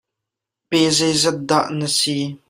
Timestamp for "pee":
0.69-0.89